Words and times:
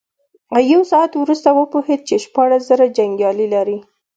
يو 0.71 0.79
ساعت 0.91 1.11
وروسته 1.17 1.49
وپوهېد 1.53 2.01
چې 2.07 2.15
شپاړس 2.25 2.61
زره 2.69 2.85
جنيګالي 2.97 3.47
لري. 3.55 3.77